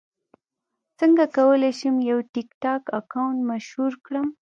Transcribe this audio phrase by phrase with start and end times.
[0.99, 4.27] څنګه کولی شم یو ټکټاک اکاونټ مشهور کړم